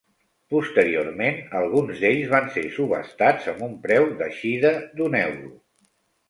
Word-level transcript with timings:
Posteriorment 0.53 1.35
alguns 1.59 2.01
d'ells 2.03 2.31
van 2.31 2.47
ser 2.55 2.63
subhastats 2.79 3.51
amb 3.53 3.63
un 3.69 3.77
preu 3.85 4.09
d'eixida 4.23 4.73
d'un 5.03 5.21
euro. 5.23 5.55